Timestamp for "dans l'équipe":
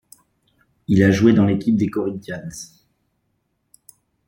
1.31-1.75